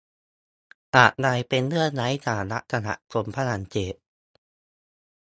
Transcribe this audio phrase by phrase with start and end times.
[0.95, 3.95] อะไรเป็นเรื่องไร้สาระสำหรับคนฝรั่งเศส